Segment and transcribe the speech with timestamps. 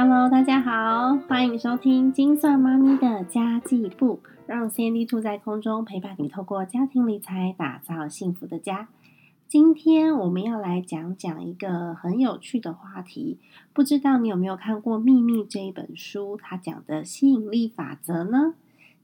[0.00, 8.86] Hello，大家好，欢迎收听金算妈咪的家计部，让 CND Two 在空中陪伴你，透过家庭理财打造幸福的家。
[9.48, 13.40] 今天我们要来讲讲一个很有趣的话题，
[13.72, 18.54] 不知道你有没有看过《秘密》这一本书，它讲的吸引力法则呢？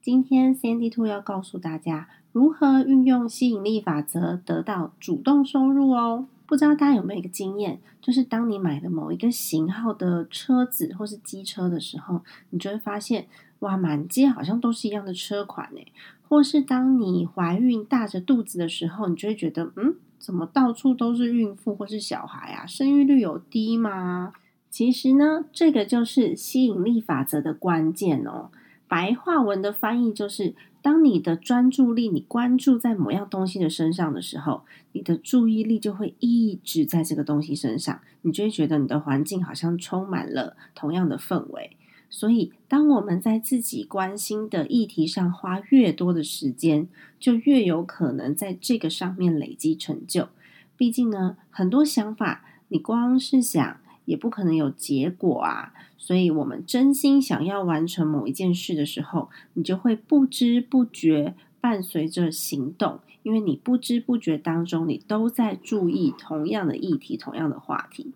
[0.00, 6.26] 今天 CND Two 要告诉大家如何运用吸引力法则得到主动收入哦。
[6.46, 13.26] 不知道大家有没有一个经验，就是当你买了某一个型号的车子或是机车的时候，你就会发现，
[13.58, 15.80] 哇，满街好像都是一样的车款呢。
[16.28, 22.64] 或是当你怀孕大着肚子的时候，你就会觉得，嗯，怎么到处都是孕妇或是小孩啊？
[22.64, 24.32] 生育率有低吗？
[24.70, 28.50] 其实呢，这个就是吸引力法则的关键哦。
[28.88, 30.54] 白话文的翻译就是。
[30.86, 34.62] 当你的专注力，你关注在某样东西的身上的时候，
[34.92, 41.76] 你的注意力就会一直在这个东西身上，你就会觉得你的环境好像充满了同样的氛围。
[42.08, 46.86] 所以，当我们在自己关心的议题上花越多的时间，
[47.18, 50.28] 就越有可能在这个上面累积成就。
[50.76, 53.80] 毕竟呢，很多想法，你光是想。
[54.06, 68.12] 也不可能有结果啊，所以，我们真心想要完成某一件事的时候，你就会不知不觉伴随着行动，因为你不知不觉当中，你都在注意同样的议题、同样的话题。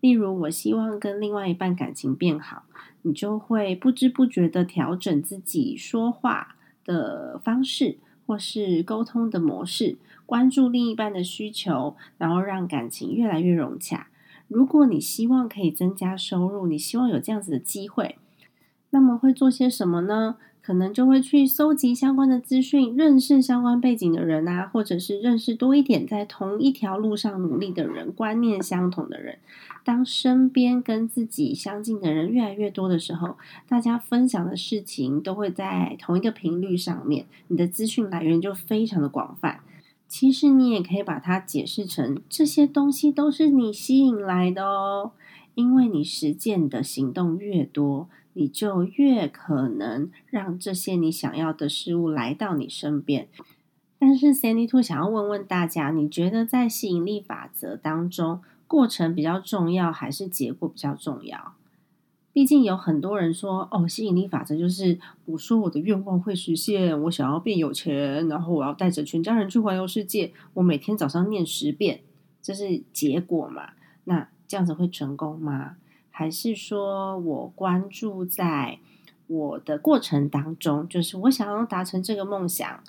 [0.00, 2.64] 例如，我希望跟另外一半感情变好，
[3.02, 14.08] 你就会不知不觉的调整自己说话的方式，或是沟通的模式，关注另一半的需求，然后让感情越来越融洽。
[14.48, 18.16] 如果你希望可以增加收入，你希望有这样子的机会，
[18.90, 20.36] 那么会做些什么呢？
[20.62, 29.38] 可能就会去搜集相关的资讯，认识相关背景的人啊，或者是认识多一点在同一条路上努力的人，观念相同的人。
[29.84, 33.36] 当身边跟自己相近的人越来越多的时候，
[33.68, 39.60] 大家分享的事情都会在同一个频率上面，你的资讯来源就非常的广泛。
[40.08, 45.12] 其实你也可以把它解释成这些东西都是你吸引来的哦，
[45.54, 53.28] 因为你实践的行动越多，你就越可能让这些你想要的事物来到你身边。
[53.98, 61.54] 但是 Sandy Two 想要问问大家，你觉得在吸引力法则当中，过程比较重要，还是结果比较重要？
[62.36, 72.02] 毕竟有很多人说，哦，吸引力法则就是我说我的愿望会实现，我想要变有钱，然后我要带着全家人去环游世界，我每天早上念十遍，
[72.42, 73.70] 这是结果嘛？
[74.04, 75.76] 那这样子会成功吗？
[76.10, 78.80] 还是说我关注在
[79.28, 82.84] 我的过程当中，就是我想要达成这个梦想？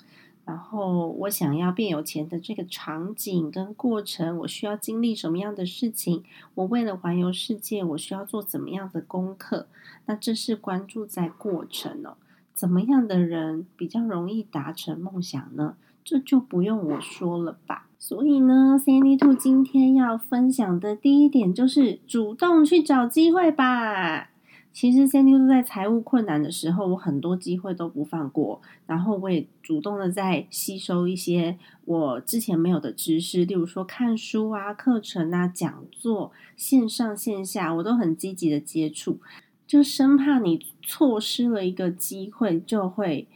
[0.48, 6.22] 然后我想要变有钱的这个场景跟过程，我需要经历什么样的事情？
[6.54, 9.66] 我为了环游世界，我需要做怎么样的功课？
[10.06, 12.16] 那这是关注在过程哦。
[12.54, 15.76] 怎么样的人比较容易达成梦想呢？
[16.02, 17.86] 这就不用我说了吧。
[17.98, 24.30] 所以呢，Sandy Two 今天要分享的第一点就是主动去找机会吧。
[24.78, 28.62] 其实，Sandy 都在财务困难的时候，我很多机会都不放过。
[28.86, 39.18] 然后，我也主动的在吸收一些我之前没有的知识，例如说看书啊、课程啊、讲座，线上线下，我都很积极的接触，
[39.66, 43.26] 就生怕你错失了一个机会，就会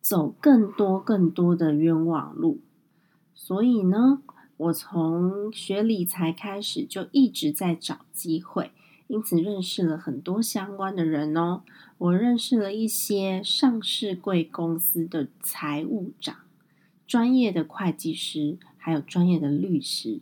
[0.00, 2.60] 走更多更多的冤枉路。
[3.34, 4.22] 所以呢，
[4.56, 8.70] 我从学理财开始，就一直在找机会。
[9.08, 11.62] 因此认识了很多相关的人哦，
[11.98, 16.36] 我认识了一些上市贵公司的财务长、
[17.06, 20.20] 专业的会计师，还有专业的律师，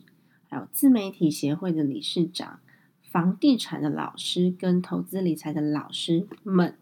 [0.49, 2.59] 还有自媒体协会的理事长、
[3.01, 6.75] 房地产的老师跟投资理财的老师们。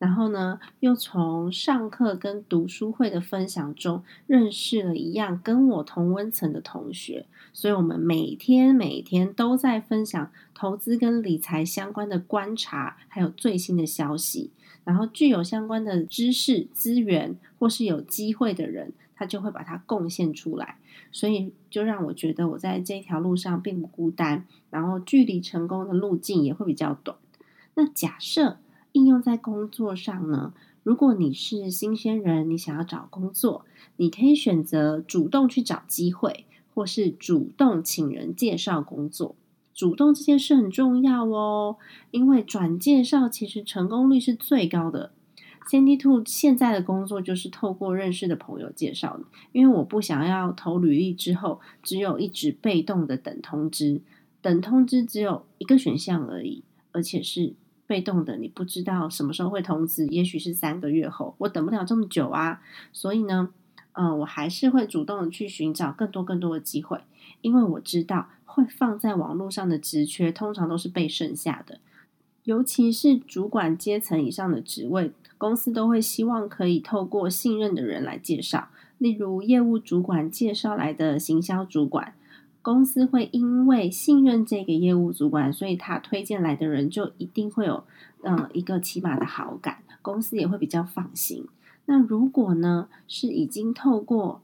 [0.00, 14.50] 然后呢，又从上课跟读书会的分享中认识了一样跟我同温层的同学，所以我们每天每天都在分享投资跟理财相关的观察，还有最新的消息。
[14.84, 20.78] 然后具有相关的知识资源或是有机会的人，他就会把它贡献出来，
[21.12, 27.18] 所以就让我觉得我在这条路上并不孤单，然后距离成功的路径也会比较短。
[27.74, 28.56] 那假设。
[28.92, 30.52] 应用在工作上呢？
[30.82, 33.66] 如果你是新鲜人，你想要找工作，
[33.96, 39.36] 你可以选择主动去找机会，或是主动请人介绍工作。
[39.74, 41.76] 主动这件事很重要哦，
[42.10, 45.12] 因为转介绍其实成功率是最高的。
[45.70, 54.00] Sandy Two 现在的工作就是透过认识的朋友介绍的，因为我不想要投履历之后只有一直被动的等通知，
[54.40, 57.54] 等通知只有一个选项而已，而且是。
[57.90, 62.62] 被动的，你不知道什么时候会通知，也许是三个月后，我等不了这么久啊。
[62.92, 63.48] 所以呢，
[63.94, 67.00] 嗯，我还是会主动的去寻找更多更多的机会，
[67.40, 71.80] 因为我知道会放在网络上的职缺，通常都是被剩下的，
[72.44, 82.14] 尤其是主管阶层以上的职位，公司都会希望可以透过信任的人来介绍，例如业务主管介绍来的行销主管。
[82.62, 87.84] 公司会因为信任这个业务主管，所以他推荐来的人就一定会有
[88.22, 91.46] 嗯一个起码的好感，公司也会比较放心。
[91.86, 94.42] 那如果呢是已经透过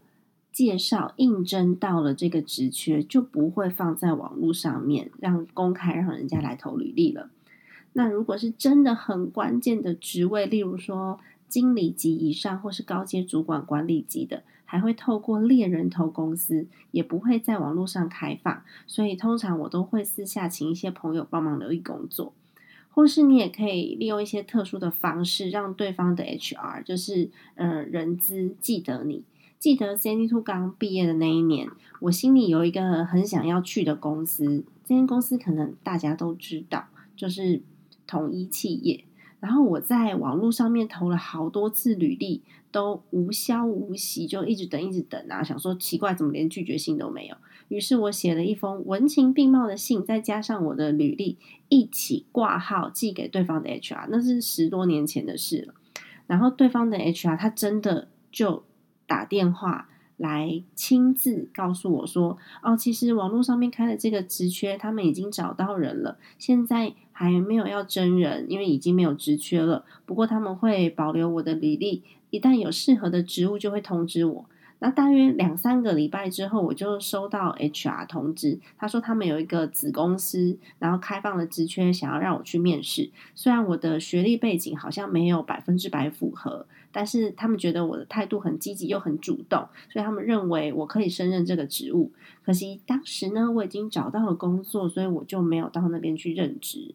[0.51, 7.29] 介绍应征到了这个职缺，就不会放在网络上面让公开让人家来投履历了。
[7.93, 14.43] 那如果是真的很关键的职位，例如说经理级以上或是高阶主管管理级的。
[14.69, 22.33] 还会透过猎人头公司，也不会在网络上开放，所以通常我都会私下请一些朋友帮忙留意工作，
[22.91, 29.23] 或是你也可以利用一些特殊的方式，让对方的 HR 就是呃人资记得你，
[29.61, 31.71] 记得 Sandy Two 刚毕业的那一年，
[32.01, 37.63] 我心里有一个很想要去的公司，这间公司可能大家都知道，就是
[38.05, 39.05] 统一企业。
[39.41, 42.43] 然后我在网络上面投了好多次履历，
[42.73, 45.43] 都无消无息，就一直等，一直等啊！
[45.43, 47.37] 想说奇怪，怎么连拒绝信都没有？
[47.69, 51.39] 于是我写了一封文情并茂的信，再加上我的履历
[51.69, 55.75] 一起挂号寄给对方的 HR，那是十多年前的事了。
[56.27, 58.65] 然后对方的 HR 他真的就
[59.07, 59.89] 打电话。
[60.19, 69.87] 来亲自告诉我说：“哦，其实网络上面开的这个职缺，他们已经找到人了，现在还没有要真人，因为已经没有职缺了。
[70.05, 74.45] 不过他们会保留我的履历，一旦有适合的职务就会通知我。”
[74.79, 83.11] 那大约两三个礼拜之后，我就收到 HR 通知，他说他们有一个子公司，然后开放了职缺，想要让我去面试。
[83.35, 92.13] 虽然我的学历背景好像没有百分之百符合，但是他们觉得我的态度很积极又很主动，所以他们认为我可以胜任这个职务。
[92.45, 96.95] 可惜当时呢，我已经找到了工作，所以我就没有到那边去任职。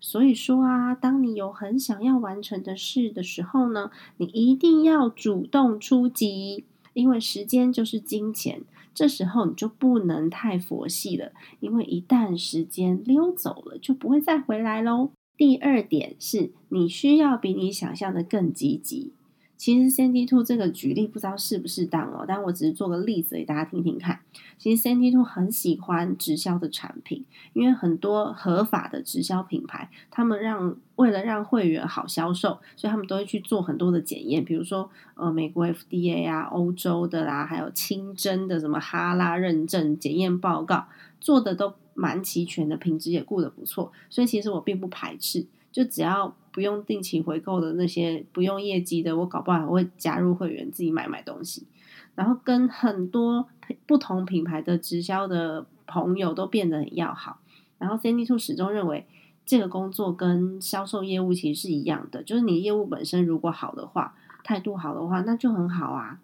[0.00, 6.64] 所以说啊，当你有很想要完成的事的时候呢，你一定要主动出击。
[6.94, 8.62] 因为时间就是金钱，
[8.92, 11.30] 这时候你就不能太佛系了，
[11.60, 15.10] 因为一旦时间溜走了，就不会再回来喽。
[15.36, 19.12] 第二点是你需要比你想象的更积极。
[19.58, 24.20] 其实 CNT Two 这个举例不知道适不适当哦，但我只是做个例子给大家听听看。
[24.56, 27.24] 其实 CNT Two 很喜欢直销的产品，
[27.54, 40.86] 因为很多合法的直销品牌，他们让为了让会员好销售，所以他们都会去做很多的检验，比如说呃美国 FDA 啊、欧洲的啦，还有清真的什么哈拉认证检验报告，
[41.20, 45.44] 做的都蛮齐全的，品质也顾得不错，所以其实我并不排斥。
[45.70, 51.66] 就只要不用定期回购的那些不用业绩的，我搞不好我会加入会员自己买买东西，
[52.14, 53.46] 然后跟很多
[53.86, 57.38] 不同品牌的直销的朋友都变得很要好。
[57.78, 59.06] 然后 Sandy Two 始终认为
[59.46, 66.18] 这个工作跟销售业务其实是一样的，就是你业务本身如果好的话，态度好的话，那就很好啊。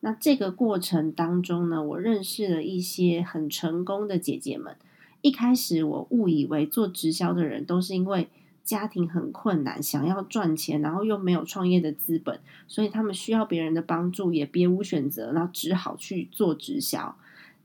[0.00, 4.76] 那这个过程当中呢，我认识了一些很成功的姐姐们。
[5.22, 8.28] 一开始我误以为做直销的人都是因为。
[8.64, 17.16] 家庭很困难，想要赚钱，然后又没有创业的资本，所以他们需要别人的帮助，也别无选择，然后只好去做直销。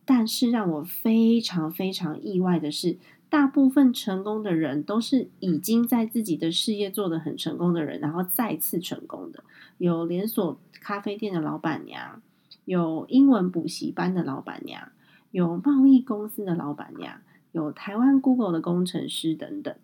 [0.05, 2.97] 但是让我非常非常意外的是，
[3.29, 9.43] 大部分成功的人都是已经在自己的事业做得很成功的人，然后再次成功的。
[9.77, 12.21] 有连锁咖啡店的老板娘，
[12.63, 14.89] 有英文补习班的老板娘，
[15.31, 17.19] 有贸易公司的老板娘，
[17.51, 19.75] 有台湾 Google 的工程师等等。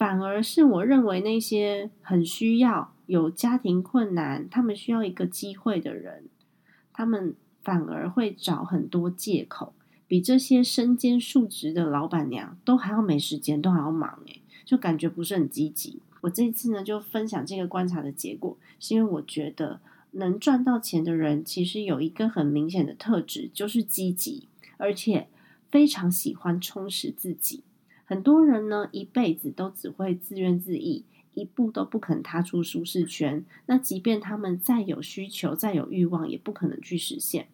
[0.00, 6.24] 反而是我认为那些很需要有家庭困难，他们需要一个机会的人，
[6.90, 9.74] 他们反而会找很多借口，
[10.06, 16.00] 比这些身兼数职的老板娘都还要没时间，都还要忙诶，就感觉不是很积极。
[16.22, 19.80] 我这次呢就分享这个观察的结果，是因为我觉得
[20.12, 25.28] 能赚到钱的人其实有一个很明显的特质，就是积极，而且
[25.70, 27.62] 非常喜欢充实自己。
[28.10, 33.44] 很多人呢，一辈子都只会自怨自艾，一步都不肯踏出舒适圈。
[33.66, 37.46] 那即便他们再有需求、再有欲望，也不可能去实现。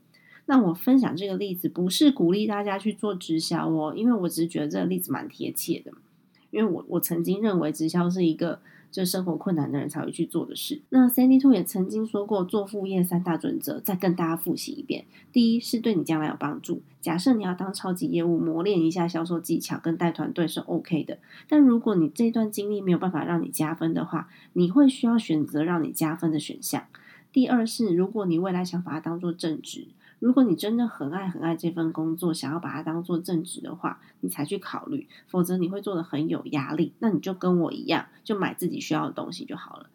[0.46, 5.92] 那我分享这个例子，不是鼓励大家去做直销哦，因为我只是觉得这个例子蛮贴切的。
[6.50, 8.58] 因为我我曾经认为直销是一个
[8.90, 10.82] 这生活困难的人才会去做的事。
[10.90, 15.04] 那 Sandy Two 也曾经说过，做副业三大准则，再跟大家复习一遍。
[15.32, 16.82] 第一是对你将来有帮助。
[17.00, 21.18] 假设你要当超级业务，磨练一下销售技巧跟带团队是 OK 的。
[21.48, 26.84] 但如果你这段经历没有办法让你加分的话，你会需要选择让你加分的选项。
[27.32, 29.88] 第二是，如果你未来想把它当做正职。
[30.18, 36.94] 如果你真的很爱很爱这份工作，想要把它当做正职的话，你才去考虑；否则你会做的很有压力。
[36.98, 39.90] 那你就跟我一样，就买自己需要的东西就好了。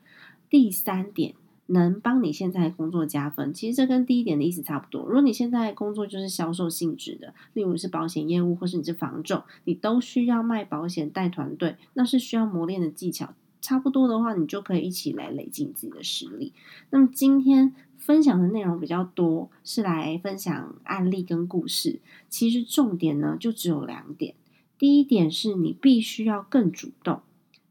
[0.49, 1.33] 第三点，
[1.67, 5.03] 能帮你现在工作加分，其实这跟第一点的意思差不多。
[5.05, 13.33] 如果你现在工作就是销售性质的，例如是保险业务，或是你是房仲，你都需要卖保险、带团队，那是需要磨练的技巧。
[13.61, 16.53] 差不多的话，你就可以一起来累积自己的实力。
[16.89, 17.73] 那么今天。
[18.01, 21.99] 分享的内容比较多，是来分享案例跟故事。
[22.29, 24.33] 其实重点呢，就只有两点。
[24.79, 27.17] 第一点是你必须要更主动；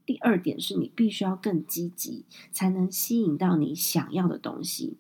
[0.07, 4.97] 第二点是你必须要更积极，才能吸引到你想要的东西。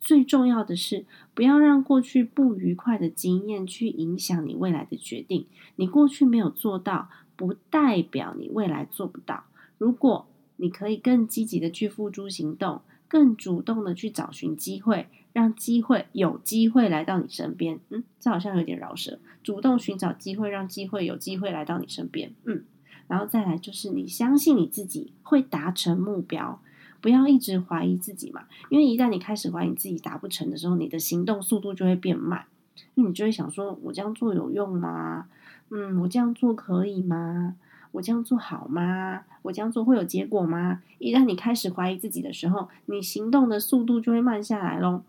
[0.00, 5.46] 最重要的是，不要让过去不愉快的经验去影响你未来的决定。
[5.76, 9.44] 你过去没有做到，不代表你未来做不到。
[9.78, 10.26] 如果
[10.62, 12.80] 你可以更积极的去付诸行动。
[13.08, 17.78] 更主动的去找寻机会，让机会有机会来到你身边。
[17.90, 19.18] 嗯，这好像有点饶舌。
[19.42, 22.32] 主动寻找机会，让机会有机会来到你身边。
[22.44, 22.64] 嗯，
[23.08, 26.62] 然后再来就是你相信你自己会达成目标，
[27.02, 28.44] 不要一直怀疑自己嘛。
[28.70, 32.46] 因为一旦你开始怀疑自己达不成的时候，你的行动速度就会变慢。
[32.94, 35.28] 那你就会想说：我这样做有用吗？
[35.68, 37.56] 嗯，我这样做可以吗？
[37.92, 39.22] 我这样做好吗？
[39.42, 40.82] 我这样做会有结果吗？
[40.98, 45.02] 一旦你开始怀疑自己的时候，你行动的速度就会慢下来喽。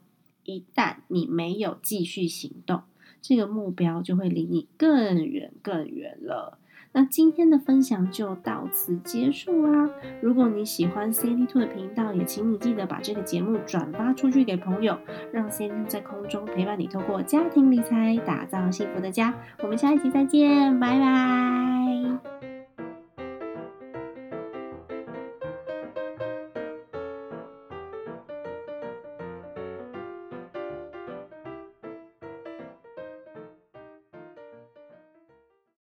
[0.44, 2.82] 一旦你没有继续行动，
[3.22, 6.60] 这个目标就会离你更远更远了。
[6.96, 9.90] 那今天的分享就到此结束啦。
[10.22, 14.96] 如果你喜欢 c d Two 的频道，也请你记得把这个节目转发出去给朋友，
[15.32, 19.34] 让 c d Two 在空中陪伴你，透过家庭理财打造幸福的家。
[19.64, 22.43] 我们下一集再见，拜拜。